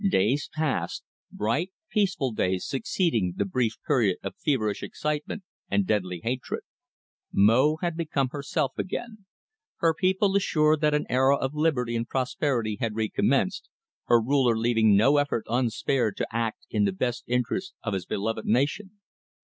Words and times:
Days 0.09 0.49
passed 0.51 1.03
bright, 1.31 1.69
peaceful 1.91 2.31
days 2.31 2.65
succeeding 2.67 3.33
the 3.37 3.45
brief 3.45 3.75
period 3.85 4.17
of 4.23 4.33
feverish 4.35 4.81
excitement 4.81 5.43
and 5.69 5.85
deadly 5.85 6.21
hatred. 6.23 6.61
Mo 7.31 7.75
had 7.83 7.95
become 7.95 8.29
herself 8.29 8.71
again; 8.79 9.27
her 9.75 9.93
people 9.93 10.35
assured 10.35 10.81
that 10.81 10.95
an 10.95 11.05
era 11.07 11.35
of 11.37 11.53
liberty 11.53 11.95
and 11.95 12.09
prosperity 12.09 12.77
had 12.79 12.95
recommenced, 12.95 13.69
her 14.05 14.19
ruler 14.19 14.57
leaving 14.57 14.97
no 14.97 15.17
effort 15.17 15.43
unspared 15.47 16.17
to 16.17 16.35
act 16.35 16.65
in 16.71 16.85
the 16.85 16.91
best 16.91 17.23
interests 17.27 17.75
of 17.83 17.93
his 17.93 18.07
beloved 18.07 18.45
nation. 18.45 18.99